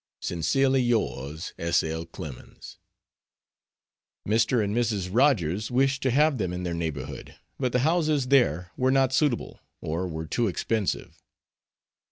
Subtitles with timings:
[0.23, 1.83] Sincerely yours, S.
[1.83, 2.07] L.
[2.07, 2.79] CLEMENS.
[4.27, 4.63] Mr.
[4.63, 5.09] and Mrs.
[5.11, 9.59] Rogers wished to have them in their neighborhood, but the houses there were not suitable,
[9.79, 11.21] or were too expensive.